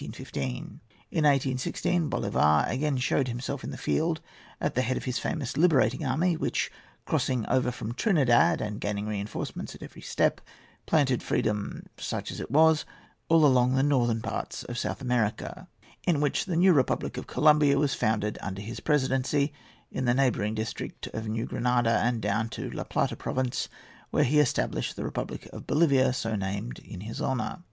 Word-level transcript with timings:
In 0.03 0.07
1816 0.13 2.09
Bolivar 2.09 2.65
again 2.67 2.97
showed 2.97 3.27
himself 3.27 3.63
in 3.63 3.69
the 3.69 3.77
field 3.77 4.19
at 4.59 4.73
the 4.73 4.81
head 4.81 4.97
of 4.97 5.03
his 5.03 5.19
famous 5.19 5.55
liberating 5.57 6.03
army, 6.03 6.35
which, 6.35 6.71
crossing 7.05 7.45
over 7.45 7.69
from 7.69 7.93
Trinidad, 7.93 8.61
and 8.61 8.81
gaining 8.81 9.05
reinforcements 9.05 9.75
at 9.75 9.83
every 9.83 10.01
step, 10.01 10.41
planted 10.87 11.21
freedom, 11.21 11.85
such 11.99 12.31
as 12.31 12.39
it 12.39 12.49
was, 12.49 12.83
all 13.29 13.45
along 13.45 13.75
the 13.75 13.83
northern 13.83 14.23
parts 14.23 14.63
of 14.63 14.75
South 14.79 15.01
America, 15.01 15.67
in 16.07 16.19
which 16.19 16.45
the 16.45 16.57
new 16.57 16.73
republic 16.73 17.15
of 17.15 17.27
Colombia 17.27 17.77
was 17.77 17.93
founded 17.93 18.39
under 18.41 18.63
his 18.63 18.79
presidency, 18.79 19.53
in 19.91 20.05
the 20.05 20.15
neighbouring 20.15 20.55
district 20.55 21.05
of 21.13 21.27
New 21.27 21.45
Granada, 21.45 22.01
and 22.03 22.23
down 22.23 22.49
to 22.49 22.71
the 22.71 22.75
La 22.77 22.85
Plata 22.85 23.15
province, 23.15 23.69
where 24.09 24.23
he 24.23 24.39
established 24.39 24.95
the 24.95 25.03
republic 25.03 25.47
of 25.53 25.67
Bolivia, 25.67 26.11
so 26.11 26.35
named 26.35 26.79
in 26.79 27.01
his 27.01 27.21
honour. 27.21 27.59